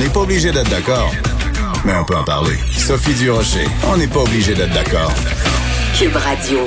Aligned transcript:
N'est 0.00 0.08
pas 0.08 0.20
obligé 0.20 0.50
d'être 0.50 0.70
d'accord, 0.70 1.12
mais 1.84 1.92
on 1.94 2.04
peut 2.04 2.16
en 2.16 2.24
parler. 2.24 2.56
Sophie 2.72 3.12
Durocher, 3.12 3.66
on 3.92 3.98
n'est 3.98 4.06
pas 4.06 4.20
obligé 4.20 4.54
d'être 4.54 4.72
d'accord. 4.72 5.12
Cube 5.94 6.16
Radio. 6.16 6.60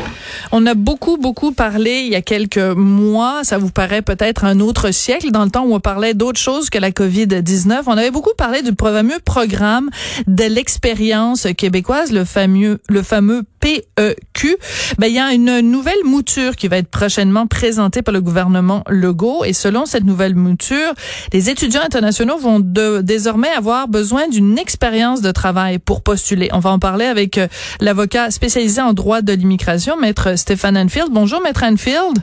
On 0.51 0.67
a 0.67 0.75
beaucoup, 0.75 1.17
beaucoup 1.17 1.51
parlé 1.51 2.03
il 2.05 2.11
y 2.11 2.15
a 2.15 2.21
quelques 2.21 2.59
mois, 2.59 3.43
ça 3.43 3.57
vous 3.57 3.71
paraît 3.71 4.03
peut-être 4.03 4.45
un 4.45 4.59
autre 4.59 4.91
siècle, 4.91 5.31
dans 5.31 5.45
le 5.45 5.49
temps 5.49 5.63
où 5.63 5.73
on 5.73 5.79
parlait 5.79 6.13
d'autre 6.13 6.39
chose 6.39 6.69
que 6.69 6.77
la 6.77 6.91
COVID-19. 6.91 7.81
On 7.87 7.97
avait 7.97 8.11
beaucoup 8.11 8.35
parlé 8.37 8.61
du 8.61 8.71
fameux 8.79 9.19
programme 9.25 9.89
de 10.27 10.43
l'expérience 10.43 11.47
québécoise, 11.57 12.11
le 12.11 12.25
fameux, 12.25 12.81
le 12.87 13.01
fameux 13.01 13.41
PEQ. 13.63 14.57
Ben, 14.97 15.07
il 15.07 15.13
y 15.13 15.19
a 15.19 15.33
une 15.33 15.61
nouvelle 15.61 16.03
mouture 16.03 16.57
qui 16.57 16.67
va 16.67 16.77
être 16.77 16.89
prochainement 16.89 17.47
présentée 17.47 18.01
par 18.01 18.13
le 18.13 18.19
gouvernement 18.19 18.83
Legault. 18.89 19.45
Et 19.45 19.53
selon 19.53 19.85
cette 19.85 20.03
nouvelle 20.03 20.35
mouture, 20.35 20.93
les 21.31 21.49
étudiants 21.49 21.81
internationaux 21.81 22.37
vont 22.37 22.59
de, 22.59 22.99
désormais 23.01 23.49
avoir 23.49 23.87
besoin 23.87 24.27
d'une 24.27 24.57
expérience 24.57 25.21
de 25.21 25.31
travail 25.31 25.79
pour 25.79 26.03
postuler. 26.03 26.49
On 26.51 26.59
va 26.59 26.71
en 26.71 26.79
parler 26.79 27.05
avec 27.05 27.37
euh, 27.37 27.47
l'avocat 27.79 28.31
spécialisé 28.31 28.81
en 28.81 28.91
droit 28.91 29.21
de 29.21 29.31
l'immigration, 29.31 29.95
maître 29.97 30.37
Stéphane 30.37 30.77
Enfield. 30.77 31.09
Bonjour, 31.11 31.41
Maître 31.41 31.63
Enfield. 31.63 32.19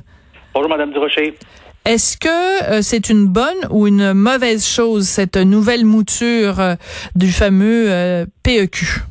Bonjour, 0.55 0.68
Madame 0.68 0.92
Durocher. 0.92 1.34
Est-ce 1.86 2.18
que 2.18 2.62
euh, 2.70 2.83
c'est 2.83 3.08
une 3.08 3.27
bonne 3.27 3.66
ou 3.70 3.86
une 3.86 4.12
mauvaise 4.12 4.66
chose, 4.66 5.08
cette 5.08 5.38
nouvelle 5.38 5.86
mouture 5.86 6.61
euh, 6.61 6.74
du 7.14 7.33
fameux 7.33 7.86
euh, 7.88 8.27
PEQ? 8.42 9.09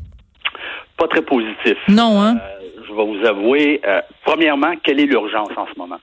Pas 0.99 1.07
très 1.07 1.21
positif. 1.21 1.77
Non, 1.87 2.21
hein? 2.21 2.37
je 2.87 2.93
vais 2.93 3.05
vous 3.05 3.25
avouer, 3.25 3.81
premièrement, 4.25 4.73
quelle 4.83 4.99
est 4.99 5.05
l'urgence 5.05 5.49
en 5.55 5.65
ce 5.65 5.79
moment? 5.79 5.99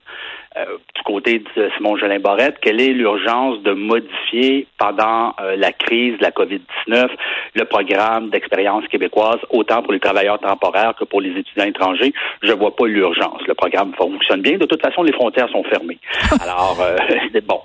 Euh, 0.57 0.77
du 0.95 1.03
côté 1.03 1.39
de 1.39 1.69
Simon 1.75 1.97
Jolin 1.97 2.19
Barrette, 2.19 2.55
quelle 2.61 2.81
est 2.81 2.93
l'urgence 2.93 3.61
de 3.61 3.73
modifier 3.73 4.65
pendant 4.79 5.35
euh, 5.39 5.55
la 5.55 5.71
crise 5.71 6.17
de 6.17 6.23
la 6.23 6.31
COVID-19 6.31 7.09
le 7.53 7.65
programme 7.65 8.29
d'expérience 8.29 8.87
québécoise, 8.87 9.37
autant 9.51 9.83
pour 9.83 9.93
les 9.93 9.99
travailleurs 9.99 10.39
temporaires 10.39 10.93
que 10.97 11.03
pour 11.03 11.21
les 11.21 11.37
étudiants 11.37 11.65
étrangers? 11.65 12.13
Je 12.41 12.53
vois 12.53 12.75
pas 12.75 12.87
l'urgence. 12.87 13.41
Le 13.47 13.53
programme 13.53 13.93
fonctionne 13.93 14.41
bien. 14.41 14.57
De 14.57 14.65
toute 14.65 14.81
façon, 14.81 15.03
les 15.03 15.13
frontières 15.13 15.49
sont 15.49 15.63
fermées. 15.63 15.99
Alors, 16.41 16.77
euh, 16.81 16.95
bon, 17.47 17.61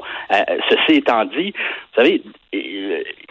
ceci 0.69 0.99
étant 0.99 1.25
dit, 1.25 1.55
vous 1.95 2.01
savez, 2.01 2.23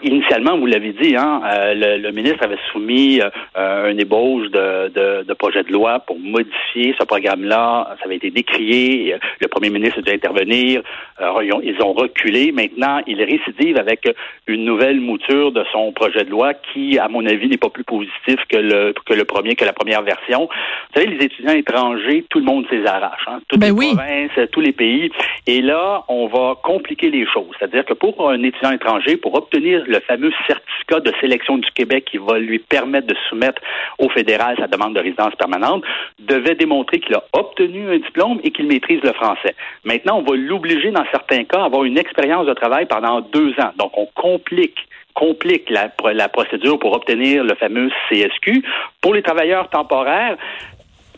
initialement, 0.04 0.58
vous 0.58 0.66
l'avez 0.66 0.94
dit, 0.94 1.16
hein, 1.16 1.42
le, 1.74 2.12
ministre 2.12 2.44
avait 2.44 2.58
soumis 2.72 3.22
euh, 3.22 3.92
un 3.92 3.98
ébauche 3.98 4.50
de, 4.50 4.90
de, 4.90 5.24
de, 5.24 5.34
projet 5.34 5.64
de 5.64 5.72
loi 5.72 6.00
pour 6.00 6.20
modifier 6.20 6.96
ce 7.00 7.06
programme-là. 7.06 7.96
Ça 8.00 8.06
avait 8.06 8.18
été 8.18 8.32
décrié. 8.32 9.16
Le 9.40 9.48
premier 9.48 9.70
ministre 9.70 10.00
a 10.00 10.02
dû 10.02 10.12
intervenir. 10.12 10.82
Euh, 11.22 11.62
ils, 11.64 11.82
ont, 11.82 11.94
reculé. 11.94 12.52
Maintenant, 12.52 13.02
il 13.08 13.22
récidive 13.24 13.78
avec 13.78 14.08
une 14.48 14.66
nouvelle 14.66 15.00
mouture 15.00 15.52
de 15.52 15.64
son 15.72 15.92
projet 15.92 16.24
de 16.24 16.30
loi 16.30 16.54
qui, 16.54 16.98
à 16.98 17.08
mon 17.08 17.26
avis, 17.26 17.48
n'est 17.48 17.58
pas 17.58 17.70
plus 17.70 17.84
positif 17.84 18.38
que 18.50 18.58
le, 18.58 18.94
que 19.06 19.14
le 19.14 19.26
premier, 19.26 19.56
que 19.56 19.66
la 19.66 19.74
première 19.74 20.02
version. 20.02 20.48
Vous 20.48 21.00
savez, 21.00 21.08
les 21.08 21.26
étudiants 21.26 21.54
étrangers, 21.54 22.26
tout 22.30 22.40
le 22.40 22.46
monde 22.46 22.66
s'est 22.70 22.86
arrache. 22.86 23.26
Hein? 23.28 23.40
Toutes 23.48 23.60
ben 23.60 23.76
les 23.76 23.96
provinces, 23.96 24.50
tous 24.52 24.62
les 24.62 24.72
pays. 24.72 25.12
Et 25.48 25.62
là, 25.62 26.04
on 26.08 26.28
va 26.28 26.56
compliquer 26.64 27.10
les 27.10 27.26
choses. 27.26 27.54
C'est-à-dire 27.60 27.86
que 27.86 27.94
pour 27.94 28.30
un 28.30 28.44
étudiant 28.52 28.72
étranger, 28.72 29.18
pour 29.18 29.36
obtenir 29.36 29.84
le 29.88 30.00
fameux 30.02 30.32
certificat 30.48 31.00
de 31.00 31.12
sélection 31.20 31.58
du 31.58 31.70
Québec 31.72 32.06
qui 32.12 32.18
va 32.18 32.38
lui 32.38 32.60
permettre 32.60 33.08
de 33.08 33.16
soumettre 33.30 33.62
au 33.98 34.10
fédéral 34.10 34.56
sa 34.60 34.68
demande 34.68 34.96
de 34.96 35.00
résidence 35.00 35.36
permanente, 35.36 35.84
devait 36.20 36.56
démontrer 36.56 37.00
qu'il 37.00 37.16
a 37.16 37.24
obtenu 37.34 37.90
un 37.90 37.98
diplôme 37.98 38.40
et 38.44 38.52
qu'il 38.52 38.68
maîtrise 38.68 39.02
le 39.04 39.14
français. 39.14 39.56
Maintenant, 39.84 40.20
on 40.20 40.24
va 40.24 40.36
l'obliger, 40.36 40.92
dans 40.92 41.06
certains 41.12 41.44
cas, 41.46 41.62
à 41.62 41.66
avoir 41.66 41.84
une 41.84 41.98
expérience 41.98 42.46
de 42.46 42.54
travail 42.54 42.86
pendant 42.86 43.22
deux 43.22 43.52
ans. 43.60 43.72
Donc, 43.78 43.92
on 43.98 44.08
complique 44.16 44.78
complique 45.14 45.70
la, 45.70 45.92
la 46.14 46.30
procédure 46.30 46.80
pour 46.80 46.94
obtenir 46.94 47.44
le 47.44 47.54
fameux 47.56 47.90
CSQ. 48.10 48.64
Pour 49.02 49.14
les 49.14 49.22
travailleurs 49.22 49.70
temporaires, 49.70 50.38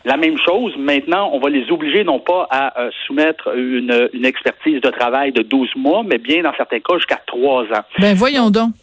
la 0.05 0.17
même 0.17 0.37
chose, 0.37 0.73
maintenant, 0.77 1.29
on 1.33 1.39
va 1.39 1.49
les 1.49 1.71
obliger 1.71 2.03
non 2.03 2.19
pas 2.19 2.47
à 2.49 2.79
euh, 2.79 2.89
soumettre 3.07 3.55
une, 3.55 4.09
expertise 4.25 4.81
de 4.81 4.89
travail 4.89 5.31
de 5.31 5.41
12 5.41 5.69
mois, 5.75 6.03
mais 6.05 6.17
bien 6.17 6.43
dans 6.43 6.53
certains 6.55 6.79
cas 6.79 6.95
jusqu'à 6.95 7.21
3 7.25 7.63
ans. 7.63 7.83
Ben 7.99 8.15
voyons 8.15 8.49
donc. 8.49 8.73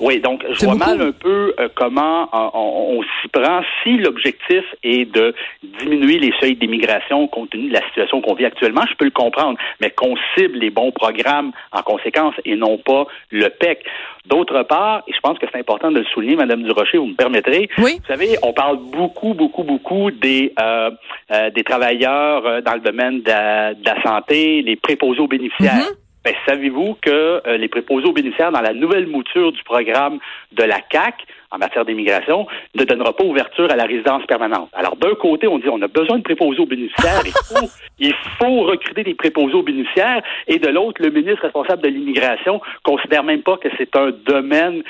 Oui, 0.00 0.20
donc 0.20 0.44
je 0.48 0.64
vois 0.64 0.74
mal 0.74 1.00
un 1.00 1.12
peu 1.12 1.54
euh, 1.58 1.68
comment 1.74 2.22
euh, 2.22 2.50
on, 2.54 2.98
on 2.98 3.02
s'y 3.02 3.28
prend 3.28 3.60
si 3.82 3.98
l'objectif 3.98 4.64
est 4.82 5.04
de 5.04 5.34
diminuer 5.62 6.18
les 6.18 6.32
seuils 6.40 6.56
d'immigration 6.56 7.28
compte 7.28 7.50
tenu 7.50 7.68
de 7.68 7.74
la 7.74 7.82
situation 7.88 8.20
qu'on 8.20 8.34
vit 8.34 8.46
actuellement. 8.46 8.82
Je 8.90 8.96
peux 8.96 9.04
le 9.04 9.10
comprendre, 9.10 9.58
mais 9.80 9.90
qu'on 9.90 10.16
cible 10.34 10.58
les 10.58 10.70
bons 10.70 10.92
programmes 10.92 11.52
en 11.72 11.82
conséquence 11.82 12.34
et 12.44 12.56
non 12.56 12.78
pas 12.78 13.06
le 13.30 13.48
PEC. 13.48 13.84
D'autre 14.26 14.62
part, 14.64 15.02
et 15.08 15.12
je 15.12 15.20
pense 15.20 15.38
que 15.38 15.46
c'est 15.50 15.58
important 15.58 15.90
de 15.90 15.98
le 15.98 16.04
souligner, 16.04 16.36
Madame 16.36 16.62
Durocher, 16.62 16.98
vous 16.98 17.06
me 17.06 17.14
permettrez. 17.14 17.68
Oui. 17.78 17.98
Vous 18.00 18.06
savez, 18.06 18.36
on 18.42 18.52
parle 18.52 18.78
beaucoup, 18.92 19.34
beaucoup, 19.34 19.62
beaucoup 19.62 20.10
des 20.10 20.52
euh, 20.60 20.90
euh, 21.32 21.50
des 21.50 21.64
travailleurs 21.64 22.46
euh, 22.46 22.60
dans 22.60 22.74
le 22.74 22.80
domaine 22.80 23.22
de 23.22 23.30
la, 23.30 24.02
santé, 24.02 24.62
les 24.62 24.76
préposés 24.76 25.20
aux 25.20 25.28
bénéficiaires. 25.28 25.74
Mm-hmm. 25.74 26.09
Ben, 26.24 26.34
savez-vous 26.46 26.98
que 27.00 27.42
les 27.56 27.68
préposés 27.68 28.06
aux 28.06 28.12
bénéficiaires 28.12 28.52
dans 28.52 28.60
la 28.60 28.74
nouvelle 28.74 29.06
mouture 29.06 29.52
du 29.52 29.62
programme 29.62 30.18
de 30.52 30.62
la 30.62 30.80
CAC 30.80 31.26
en 31.50 31.58
matière 31.58 31.84
d'immigration 31.84 32.46
ne 32.74 32.84
donnera 32.84 33.14
pas 33.14 33.24
ouverture 33.24 33.70
à 33.70 33.76
la 33.76 33.84
résidence 33.84 34.26
permanente? 34.26 34.68
Alors 34.74 34.96
d'un 34.96 35.14
côté, 35.14 35.46
on 35.46 35.58
dit 35.58 35.68
on 35.68 35.80
a 35.80 35.88
besoin 35.88 36.18
de 36.18 36.22
préposés 36.22 36.60
aux 36.60 36.66
bénéficiaires, 36.66 37.22
il 37.24 37.32
faut, 37.32 37.70
il 37.98 38.14
faut 38.38 38.62
recruter 38.64 39.02
des 39.02 39.14
préposés 39.14 39.54
aux 39.54 39.62
bénéficiaires, 39.62 40.22
et 40.46 40.58
de 40.58 40.68
l'autre, 40.68 41.00
le 41.02 41.10
ministre 41.10 41.42
responsable 41.42 41.82
de 41.82 41.88
l'immigration 41.88 42.60
considère 42.82 43.24
même 43.24 43.42
pas 43.42 43.56
que 43.56 43.68
c'est 43.78 43.96
un 43.96 44.10
domaine 44.10 44.82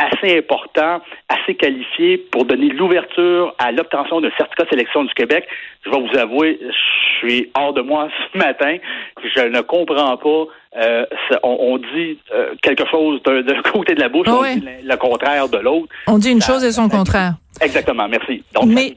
assez 0.00 0.38
important, 0.38 1.00
assez 1.28 1.54
qualifié 1.54 2.18
pour 2.18 2.44
donner 2.44 2.70
l'ouverture 2.70 3.54
à 3.58 3.70
l'obtention 3.70 4.20
d'un 4.20 4.30
certificat 4.36 4.64
de 4.64 4.70
sélection 4.70 5.04
du 5.04 5.12
Québec. 5.14 5.46
Je 5.84 5.90
vais 5.90 6.00
vous 6.00 6.18
avouer, 6.18 6.58
je 6.60 7.18
suis 7.18 7.50
hors 7.54 7.72
de 7.72 7.82
moi 7.82 8.08
ce 8.32 8.38
matin. 8.38 8.76
Je 9.22 9.48
ne 9.48 9.60
comprends 9.60 10.16
pas. 10.16 10.46
Euh, 10.80 11.04
on, 11.42 11.78
dit 11.78 12.18
euh, 12.32 12.54
quelque 12.62 12.88
chose 12.88 13.20
d'un 13.24 13.42
côté 13.72 13.94
de 13.94 14.00
la 14.00 14.08
bouche, 14.08 14.28
on 14.28 14.42
dit 14.42 14.64
le, 14.84 14.96
contraire 14.96 15.48
de 15.48 15.58
l'autre. 15.58 15.88
On 16.06 16.18
dit 16.18 16.30
une 16.30 16.40
chose 16.40 16.64
et 16.64 16.70
son 16.70 16.88
contraire. 16.88 17.34
Exactement, 17.60 18.08
merci. 18.08 18.42
Donc, 18.54 18.66
Mais... 18.66 18.94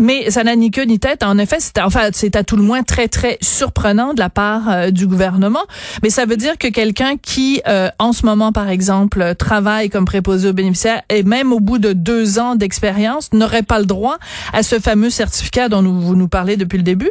Mais 0.00 0.30
ça 0.30 0.44
n'a 0.44 0.56
ni 0.56 0.70
queue 0.70 0.84
ni 0.84 0.98
tête. 0.98 1.22
En 1.22 1.38
effet, 1.38 1.56
c'est 1.60 1.80
enfin 1.80 2.08
c'est 2.12 2.36
à 2.36 2.44
tout 2.44 2.56
le 2.56 2.62
moins 2.62 2.82
très 2.82 3.08
très 3.08 3.38
surprenant 3.40 4.14
de 4.14 4.20
la 4.20 4.30
part 4.30 4.68
euh, 4.68 4.90
du 4.90 5.06
gouvernement. 5.06 5.64
Mais 6.02 6.10
ça 6.10 6.26
veut 6.26 6.36
dire 6.36 6.58
que 6.58 6.68
quelqu'un 6.68 7.16
qui, 7.16 7.62
euh, 7.68 7.88
en 7.98 8.12
ce 8.12 8.26
moment 8.26 8.52
par 8.52 8.68
exemple, 8.68 9.34
travaille 9.36 9.90
comme 9.90 10.04
préposé 10.04 10.48
aux 10.48 10.52
bénéficiaires 10.52 11.02
et 11.08 11.22
même 11.22 11.52
au 11.52 11.60
bout 11.60 11.78
de 11.78 11.92
deux 11.92 12.38
ans 12.38 12.56
d'expérience, 12.56 13.32
n'aurait 13.32 13.62
pas 13.62 13.78
le 13.78 13.86
droit 13.86 14.18
à 14.52 14.62
ce 14.62 14.78
fameux 14.78 15.10
certificat 15.10 15.68
dont 15.68 15.82
vous 15.82 16.16
nous 16.16 16.28
parlez 16.28 16.56
depuis 16.56 16.78
le 16.78 16.84
début? 16.84 17.10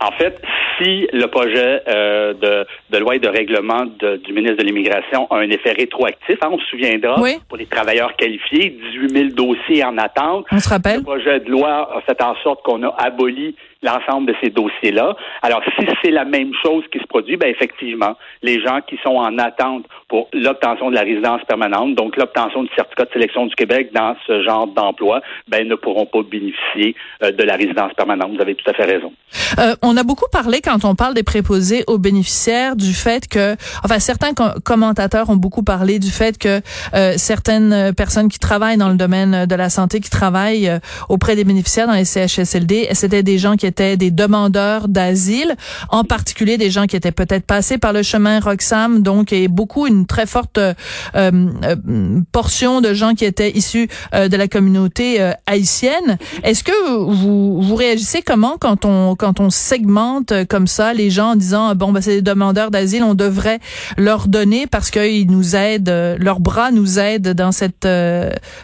En 0.00 0.12
fait, 0.12 0.40
si 0.78 1.08
le 1.12 1.26
projet 1.26 1.82
euh, 1.88 2.34
de, 2.34 2.66
de, 2.90 2.98
loi 2.98 3.16
et 3.16 3.18
de 3.18 3.28
règlement 3.28 3.84
du 3.84 4.32
ministre 4.32 4.58
de 4.58 4.64
l'Immigration 4.64 5.26
a 5.30 5.38
un 5.38 5.50
effet 5.50 5.72
rétroactif, 5.72 6.36
hein, 6.42 6.48
on 6.50 6.58
se 6.58 6.66
souviendra, 6.66 7.16
pour 7.48 7.56
les 7.56 7.66
travailleurs 7.66 8.14
qualifiés, 8.16 8.78
18 8.92 9.10
000 9.10 9.28
dossiers 9.30 9.84
en 9.84 9.96
attente. 9.98 10.46
On 10.52 10.58
se 10.58 10.68
rappelle? 10.68 10.98
Le 10.98 11.02
projet 11.02 11.40
de 11.40 11.50
loi 11.50 11.96
a 11.96 12.00
fait 12.02 12.20
en 12.22 12.34
sorte 12.42 12.62
qu'on 12.62 12.82
a 12.82 12.94
aboli 12.98 13.56
l'ensemble 13.82 14.26
de 14.26 14.34
ces 14.42 14.50
dossiers-là. 14.50 15.16
Alors, 15.42 15.62
si 15.78 15.86
c'est 16.02 16.10
la 16.10 16.24
même 16.24 16.52
chose 16.62 16.84
qui 16.92 16.98
se 16.98 17.06
produit, 17.06 17.36
ben 17.36 17.48
effectivement, 17.48 18.16
les 18.42 18.60
gens 18.62 18.80
qui 18.86 18.98
sont 19.04 19.16
en 19.16 19.38
attente 19.38 19.84
pour 20.08 20.28
l'obtention 20.32 20.90
de 20.90 20.94
la 20.94 21.02
résidence 21.02 21.42
permanente, 21.46 21.94
donc 21.94 22.16
l'obtention 22.16 22.62
du 22.62 22.70
certificat 22.74 23.04
de 23.04 23.12
sélection 23.12 23.46
du 23.46 23.54
Québec 23.54 23.90
dans 23.94 24.16
ce 24.26 24.42
genre 24.42 24.66
d'emploi, 24.66 25.20
ben 25.48 25.66
ne 25.68 25.74
pourront 25.74 26.06
pas 26.06 26.22
bénéficier 26.22 26.94
euh, 27.22 27.32
de 27.32 27.42
la 27.42 27.56
résidence 27.56 27.92
permanente. 27.94 28.32
Vous 28.34 28.42
avez 28.42 28.54
tout 28.54 28.68
à 28.70 28.74
fait 28.74 28.84
raison. 28.84 29.12
Euh, 29.58 29.74
on 29.82 29.96
a 29.96 30.02
beaucoup 30.02 30.28
parlé 30.30 30.60
quand 30.60 30.84
on 30.84 30.94
parle 30.94 31.14
des 31.14 31.22
préposés 31.22 31.84
aux 31.86 31.98
bénéficiaires 31.98 32.76
du 32.76 32.92
fait 32.92 33.28
que, 33.28 33.54
enfin, 33.84 33.98
certains 33.98 34.32
commentateurs 34.64 35.30
ont 35.30 35.36
beaucoup 35.36 35.62
parlé 35.62 35.98
du 35.98 36.10
fait 36.10 36.38
que 36.38 36.60
euh, 36.94 37.14
certaines 37.16 37.92
personnes 37.94 38.28
qui 38.28 38.38
travaillent 38.38 38.78
dans 38.78 38.88
le 38.88 38.96
domaine 38.96 39.46
de 39.46 39.54
la 39.54 39.68
santé, 39.68 40.00
qui 40.00 40.10
travaillent 40.10 40.70
auprès 41.08 41.36
des 41.36 41.44
bénéficiaires 41.44 41.86
dans 41.86 41.94
les 41.94 42.04
CHSLD, 42.04 42.88
c'était 42.92 43.22
des 43.22 43.38
gens 43.38 43.56
qui 43.56 43.65
qui 43.66 43.82
étaient 43.82 43.96
des 43.96 44.12
demandeurs 44.12 44.86
d'asile, 44.86 45.56
en 45.88 46.04
particulier 46.04 46.56
des 46.56 46.70
gens 46.70 46.86
qui 46.86 46.94
étaient 46.94 47.10
peut-être 47.10 47.44
passés 47.44 47.78
par 47.78 47.92
le 47.92 48.04
chemin 48.04 48.38
Roxham, 48.38 49.02
donc 49.02 49.32
et 49.32 49.48
beaucoup 49.48 49.88
une 49.88 50.06
très 50.06 50.26
forte 50.26 50.58
euh, 50.58 50.74
euh, 51.16 52.20
portion 52.30 52.80
de 52.80 52.94
gens 52.94 53.14
qui 53.14 53.24
étaient 53.24 53.50
issus 53.50 53.88
euh, 54.14 54.28
de 54.28 54.36
la 54.36 54.46
communauté 54.46 55.32
haïtienne. 55.46 56.16
Est-ce 56.44 56.62
que 56.62 57.10
vous 57.10 57.60
vous 57.60 57.74
réagissez 57.74 58.22
comment 58.22 58.56
quand 58.58 58.84
on 58.84 59.16
quand 59.16 59.40
on 59.40 59.50
segmente 59.50 60.32
comme 60.48 60.68
ça 60.68 60.94
les 60.94 61.10
gens 61.10 61.30
en 61.30 61.36
disant 61.36 61.74
bon 61.74 61.90
ben 61.90 62.00
c'est 62.00 62.16
des 62.16 62.22
demandeurs 62.22 62.70
d'asile, 62.70 63.02
on 63.02 63.14
devrait 63.14 63.58
leur 63.96 64.28
donner 64.28 64.68
parce 64.68 64.90
qu'ils 64.90 65.28
nous 65.28 65.56
aident, 65.56 66.16
leurs 66.18 66.40
bras 66.40 66.70
nous 66.70 67.00
aident 67.00 67.32
dans 67.32 67.50
cette 67.50 67.88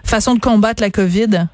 façon 0.04 0.34
de 0.34 0.40
combattre 0.40 0.80
la 0.80 0.90
COVID? 0.90 1.48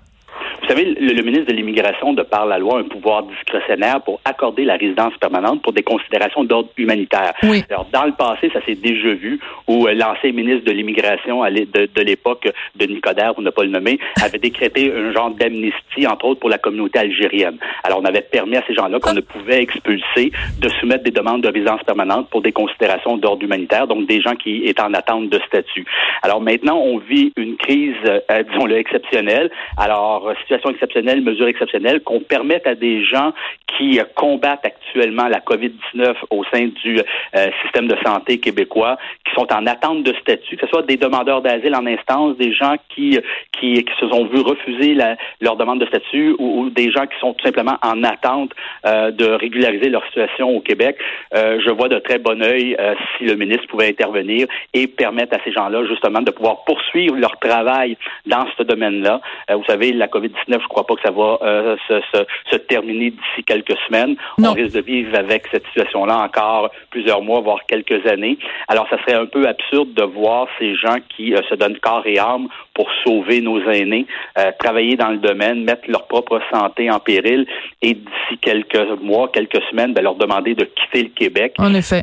Vous 0.68 0.74
savez, 0.74 0.94
le, 1.00 1.22
ministre 1.22 1.46
de 1.46 1.54
l'Immigration, 1.54 2.12
de 2.12 2.22
par 2.22 2.44
la 2.44 2.58
loi, 2.58 2.76
a 2.76 2.80
un 2.80 2.84
pouvoir 2.84 3.22
discrétionnaire 3.22 4.02
pour 4.02 4.20
accorder 4.26 4.66
la 4.66 4.76
résidence 4.76 5.16
permanente 5.18 5.62
pour 5.62 5.72
des 5.72 5.82
considérations 5.82 6.44
d'ordre 6.44 6.68
humanitaire. 6.76 7.32
Oui. 7.42 7.64
Alors, 7.70 7.86
dans 7.90 8.04
le 8.04 8.12
passé, 8.12 8.50
ça 8.52 8.62
s'est 8.66 8.74
déjà 8.74 9.14
vu 9.14 9.40
où 9.66 9.86
euh, 9.86 9.94
l'ancien 9.94 10.30
ministre 10.32 10.66
de 10.66 10.72
l'Immigration 10.72 11.42
de, 11.42 11.86
de 11.86 12.02
l'époque, 12.02 12.50
de 12.76 12.84
Nicodère, 12.84 13.32
pour 13.32 13.42
ne 13.42 13.48
pas 13.48 13.64
le 13.64 13.70
nommer, 13.70 13.98
avait 14.22 14.38
décrété 14.38 14.92
un 14.94 15.10
genre 15.12 15.30
d'amnistie, 15.30 16.06
entre 16.06 16.26
autres 16.26 16.40
pour 16.40 16.50
la 16.50 16.58
communauté 16.58 16.98
algérienne. 16.98 17.56
Alors, 17.82 18.00
on 18.02 18.04
avait 18.04 18.20
permis 18.20 18.58
à 18.58 18.62
ces 18.66 18.74
gens-là 18.74 19.00
qu'on 19.00 19.14
ne 19.14 19.22
pouvait 19.22 19.62
expulser 19.62 20.32
de 20.60 20.68
soumettre 20.80 21.04
des 21.04 21.12
demandes 21.12 21.40
de 21.40 21.48
résidence 21.48 21.82
permanente 21.84 22.28
pour 22.28 22.42
des 22.42 22.52
considérations 22.52 23.16
d'ordre 23.16 23.42
humanitaire, 23.42 23.86
donc 23.86 24.06
des 24.06 24.20
gens 24.20 24.36
qui 24.36 24.64
étaient 24.66 24.82
en 24.82 24.92
attente 24.92 25.30
de 25.30 25.38
statut. 25.46 25.86
Alors 26.22 26.42
maintenant, 26.42 26.76
on 26.76 26.98
vit 26.98 27.32
une 27.38 27.56
crise, 27.56 27.96
euh, 28.04 28.42
disons-le, 28.52 28.76
exceptionnelle. 28.76 29.50
Alors, 29.78 30.30
situation 30.42 30.57
exceptionnelle, 30.70 31.20
mesures 31.22 31.48
exceptionnelles, 31.48 32.00
qu'on 32.00 32.20
permette 32.20 32.66
à 32.66 32.74
des 32.74 33.04
gens 33.04 33.32
qui 33.76 34.00
combattent 34.14 34.64
actuellement 34.64 35.28
la 35.28 35.40
COVID-19 35.40 36.14
au 36.30 36.42
sein 36.52 36.68
du 36.82 36.98
euh, 37.36 37.48
système 37.62 37.86
de 37.86 37.96
santé 38.04 38.38
québécois, 38.38 38.96
qui 39.24 39.34
sont 39.34 39.46
en 39.52 39.66
attente 39.66 40.02
de 40.02 40.12
statut, 40.14 40.56
que 40.56 40.66
ce 40.66 40.70
soit 40.70 40.82
des 40.82 40.96
demandeurs 40.96 41.42
d'asile 41.42 41.74
en 41.74 41.86
instance, 41.86 42.36
des 42.36 42.52
gens 42.52 42.74
qui, 42.88 43.18
qui, 43.52 43.84
se 44.00 44.08
sont 44.08 44.26
vus 44.26 44.40
refuser 44.40 44.96
leur 45.40 45.56
demande 45.56 45.80
de 45.80 45.86
statut 45.86 46.34
ou, 46.38 46.70
des 46.70 46.90
gens 46.90 47.06
qui 47.06 47.18
sont 47.20 47.34
tout 47.34 47.44
simplement 47.44 47.76
en 47.82 48.02
attente 48.04 48.52
euh, 48.86 49.10
de 49.10 49.26
régulariser 49.26 49.88
leur 49.88 50.04
situation 50.06 50.48
au 50.50 50.60
Québec. 50.60 50.96
Euh, 51.34 51.60
je 51.64 51.70
vois 51.70 51.88
de 51.88 51.98
très 51.98 52.18
bon 52.18 52.42
œil 52.42 52.76
si 53.16 53.24
le 53.24 53.34
ministre 53.34 53.66
pouvait 53.68 53.88
intervenir 53.88 54.46
et 54.74 54.86
permettre 54.86 55.36
à 55.36 55.44
ces 55.44 55.52
gens-là 55.52 55.84
justement 55.86 56.20
de 56.20 56.30
pouvoir 56.30 56.64
poursuivre 56.64 57.16
leur 57.16 57.38
travail 57.38 57.96
dans 58.26 58.46
ce 58.56 58.62
domaine-là. 58.62 59.20
vous 59.50 59.64
savez, 59.64 59.92
la 59.92 60.06
COVID-19 60.06 60.47
je 60.50 60.66
crois 60.68 60.86
pas 60.86 60.94
que 60.94 61.02
ça 61.02 61.10
va 61.10 61.38
euh, 61.42 61.76
se, 61.86 62.00
se, 62.12 62.24
se, 62.50 62.56
terminer 62.56 63.10
d'ici 63.10 63.44
quelques 63.46 63.76
semaines. 63.86 64.16
On 64.42 64.52
risque 64.52 64.74
de 64.74 64.80
vivre 64.80 65.16
avec 65.16 65.46
cette 65.50 65.66
situation-là 65.66 66.18
encore 66.18 66.70
plusieurs 66.90 67.22
mois, 67.22 67.40
voire 67.40 67.60
quelques 67.66 68.06
années. 68.06 68.38
Alors, 68.68 68.88
ça 68.88 68.98
serait 69.02 69.18
un 69.18 69.26
peu 69.26 69.46
absurde 69.46 69.94
de 69.94 70.04
voir 70.04 70.46
ces 70.58 70.74
gens 70.74 70.96
qui 71.16 71.34
euh, 71.34 71.40
se 71.48 71.54
donnent 71.54 71.78
corps 71.78 72.06
et 72.06 72.18
âme 72.18 72.48
pour 72.74 72.88
sauver 73.04 73.40
nos 73.40 73.60
aînés, 73.70 74.06
euh, 74.38 74.50
travailler 74.58 74.96
dans 74.96 75.10
le 75.10 75.18
domaine, 75.18 75.64
mettre 75.64 75.88
leur 75.88 76.06
propre 76.06 76.40
santé 76.52 76.90
en 76.90 77.00
péril 77.00 77.46
et 77.82 77.94
d'ici 77.94 78.38
quelques 78.40 79.00
mois, 79.02 79.28
quelques 79.32 79.62
semaines, 79.70 79.92
ben, 79.92 80.02
leur 80.02 80.14
demander 80.14 80.54
de 80.54 80.64
quitter 80.64 81.04
le 81.04 81.10
Québec. 81.10 81.54
En 81.58 81.74
effet 81.74 82.02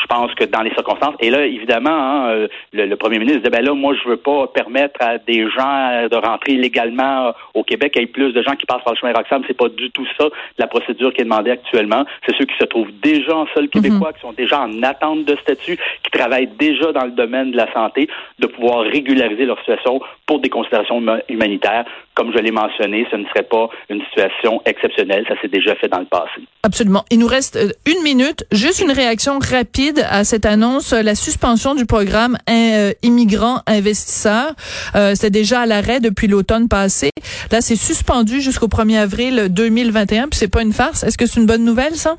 je 0.00 0.06
pense 0.06 0.34
que 0.34 0.44
dans 0.44 0.62
les 0.62 0.72
circonstances, 0.72 1.14
et 1.20 1.30
là, 1.30 1.46
évidemment, 1.46 1.90
hein, 1.90 2.28
euh, 2.28 2.48
le, 2.72 2.94
premier 2.96 3.18
ministre 3.18 3.40
disait, 3.40 3.50
ben 3.50 3.64
là, 3.64 3.74
moi, 3.74 3.94
je 3.94 4.08
veux 4.08 4.16
pas 4.16 4.48
permettre 4.48 5.00
à 5.00 5.18
des 5.18 5.48
gens 5.50 6.08
de 6.10 6.16
rentrer 6.16 6.52
illégalement 6.52 7.32
au 7.54 7.62
Québec, 7.62 7.92
il 7.96 8.00
y 8.00 8.04
ait 8.04 8.06
plus 8.06 8.32
de 8.32 8.42
gens 8.42 8.56
qui 8.56 8.66
passent 8.66 8.82
par 8.84 8.94
le 8.94 8.98
chemin 8.98 9.12
Roxham. 9.12 9.42
C'est 9.46 9.56
pas 9.56 9.68
du 9.68 9.90
tout 9.90 10.06
ça, 10.18 10.26
la 10.58 10.66
procédure 10.66 11.12
qui 11.12 11.20
est 11.20 11.24
demandée 11.24 11.50
actuellement. 11.50 12.04
C'est 12.26 12.36
ceux 12.36 12.44
qui 12.44 12.56
se 12.58 12.64
trouvent 12.64 12.92
déjà 13.02 13.36
en 13.36 13.46
sol 13.54 13.68
québécois, 13.68 14.08
mhm. 14.08 14.14
qui 14.14 14.20
sont 14.20 14.32
déjà 14.32 14.60
en 14.60 14.82
attente 14.82 15.24
de 15.24 15.36
statut, 15.36 15.78
qui 16.02 16.10
travaillent 16.10 16.50
déjà 16.58 16.92
dans 16.92 17.04
le 17.04 17.12
domaine 17.12 17.52
de 17.52 17.56
la 17.56 17.72
santé, 17.72 18.08
de 18.38 18.46
pouvoir 18.46 18.80
régulariser 18.80 19.44
leur 19.44 19.58
situation 19.58 20.00
pour 20.26 20.40
des 20.40 20.48
considérations 20.48 21.02
humanitaires. 21.28 21.84
Comme 22.14 22.32
je 22.32 22.38
l'ai 22.38 22.52
mentionné, 22.52 23.06
ce 23.10 23.16
ne 23.16 23.24
serait 23.26 23.42
pas 23.42 23.68
une 23.88 24.02
situation 24.04 24.62
exceptionnelle. 24.66 25.24
Ça 25.28 25.34
s'est 25.40 25.48
déjà 25.48 25.74
fait 25.74 25.88
dans 25.88 25.98
le 25.98 26.06
passé. 26.06 26.42
Absolument. 26.62 27.04
Il 27.10 27.18
nous 27.18 27.26
reste 27.26 27.56
euh, 27.56 27.70
une 27.86 28.02
minute. 28.02 28.44
Juste 28.52 28.80
une 28.80 28.92
réaction 28.92 29.38
rapide 29.38 29.83
à 30.08 30.24
cette 30.24 30.46
annonce, 30.46 30.92
la 30.92 31.14
suspension 31.14 31.74
du 31.74 31.86
programme 31.86 32.38
euh, 32.48 32.92
immigrants 33.02 33.62
investisseurs. 33.66 34.54
Euh, 34.94 35.14
c'est 35.14 35.30
déjà 35.30 35.60
à 35.62 35.66
l'arrêt 35.66 36.00
depuis 36.00 36.26
l'automne 36.26 36.68
passé. 36.68 37.10
Là, 37.50 37.60
c'est 37.60 37.76
suspendu 37.76 38.40
jusqu'au 38.40 38.68
1er 38.68 38.98
avril 38.98 39.48
2021. 39.50 40.28
Puis 40.28 40.38
c'est 40.38 40.48
pas 40.48 40.62
une 40.62 40.72
farce. 40.72 41.02
Est-ce 41.02 41.18
que 41.18 41.26
c'est 41.26 41.40
une 41.40 41.46
bonne 41.46 41.64
nouvelle, 41.64 41.96
ça? 41.96 42.16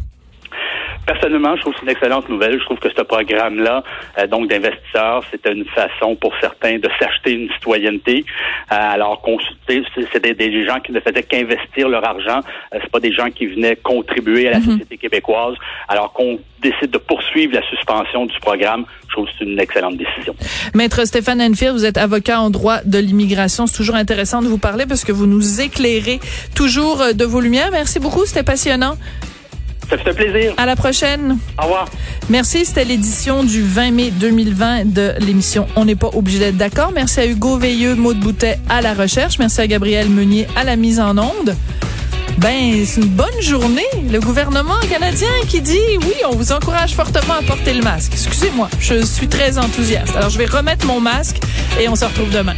Personnellement, 1.06 1.56
je 1.56 1.62
trouve 1.62 1.74
que 1.74 1.80
c'est 1.80 1.86
une 1.86 1.92
excellente 1.92 2.30
nouvelle. 2.30 2.60
Je 2.60 2.66
trouve 2.66 2.80
que 2.80 2.90
ce 2.90 3.02
programme-là, 3.02 3.84
euh, 4.18 4.28
donc 4.28 4.50
d'investisseurs, 4.50 5.24
c'était 5.30 5.54
une 5.54 5.66
façon 5.66 6.16
pour 6.16 6.34
certains 6.42 6.80
de 6.80 6.90
s'acheter 7.00 7.34
une 7.34 7.50
citoyenneté. 7.54 8.26
Euh, 8.72 8.76
alors 8.76 9.22
qu'on 9.22 9.38
c'était 9.68 10.34
des 10.34 10.66
gens 10.66 10.80
qui 10.80 10.92
ne 10.92 11.00
faisaient 11.00 11.24
qu'investir 11.24 11.90
leur 11.90 12.04
argent. 12.06 12.40
Euh, 12.74 12.80
c'est 12.82 12.92
pas 12.92 13.00
des 13.00 13.12
gens 13.12 13.30
qui 13.30 13.46
venaient 13.46 13.76
contribuer 13.76 14.48
à 14.48 14.52
la 14.52 14.60
mhm. 14.60 14.72
société 14.72 14.98
québécoise. 14.98 15.56
Alors 15.88 16.12
qu'on 16.14 16.40
décide 16.62 16.90
de 16.90 16.98
poursuivre 16.98 17.54
la 17.54 17.62
suspension 17.70 18.26
du 18.26 18.40
programme, 18.40 18.86
je 19.08 19.14
trouve 19.14 19.26
que 19.26 19.32
c'est 19.38 19.46
une 19.46 19.60
excellente 19.60 19.98
décision. 19.98 20.36
Maître 20.74 21.06
Stéphane 21.06 21.42
Enfield, 21.42 21.74
vous 21.74 21.86
êtes 21.86 21.98
avocat 21.98 22.40
en 22.40 22.50
droit 22.50 22.80
de 22.84 22.98
l'immigration. 22.98 23.68
C'est 23.68 23.78
toujours 23.78 23.96
intéressant 23.96 24.42
de 24.42 24.48
vous 24.48 24.58
parler 24.58 24.86
parce 24.88 25.04
que 25.04 25.12
vous 25.12 25.28
nous 25.28 25.62
éclairez 25.62 26.20
toujours 26.56 27.14
de 27.14 27.26
vos 27.26 27.42
lumières. 27.42 27.70
Merci 27.72 28.00
beaucoup, 28.00 28.26
c'était 28.26 28.44
passionnant. 28.44 28.96
Ça 29.90 29.98
fait 29.98 30.14
plaisir. 30.14 30.54
À 30.58 30.66
la 30.66 30.76
prochaine. 30.76 31.38
Au 31.60 31.64
revoir. 31.64 31.90
Merci. 32.30 32.66
C'était 32.66 32.86
l'édition 32.86 33.44
du 33.44 33.62
20 33.62 33.92
mai 33.92 34.12
2020 34.12 34.94
de 34.94 35.14
l'émission 35.20 35.68
On 35.76 35.86
n'est 35.86 35.96
pas 35.96 36.10
obligé 36.14 36.40
d'être 36.40 36.58
d'accord. 36.58 36.92
Merci 36.94 37.20
à 37.20 37.26
Hugo 37.28 37.58
Veilleux, 37.58 37.96
Maud 37.96 38.20
Boutet 38.20 38.60
à 38.70 38.82
la 38.82 38.94
recherche. 38.94 39.38
Merci 39.40 39.62
à 39.62 39.68
Gabriel 39.68 40.10
Meunier 40.10 40.48
à 40.56 40.64
la 40.64 40.76
mise 40.76 41.00
en 41.00 41.18
onde. 41.18 41.56
Ben, 42.38 42.86
c'est 42.86 43.02
une 43.02 43.08
bonne 43.08 43.42
journée. 43.42 43.84
Le 44.12 44.20
gouvernement 44.20 44.80
canadien 44.90 45.30
qui 45.48 45.62
dit 45.62 45.80
oui, 46.02 46.14
on 46.30 46.36
vous 46.36 46.52
encourage 46.52 46.94
fortement 46.94 47.36
à 47.36 47.42
porter 47.42 47.74
le 47.74 47.82
masque. 47.82 48.12
Excusez-moi, 48.14 48.70
je 48.80 49.06
suis 49.06 49.28
très 49.28 49.58
enthousiaste. 49.58 50.16
Alors, 50.16 50.30
je 50.30 50.38
vais 50.38 50.46
remettre 50.46 50.86
mon 50.86 51.00
masque 51.00 51.38
et 51.80 51.88
on 51.88 51.96
se 51.96 52.06
retrouve 52.06 52.30
demain. 52.32 52.56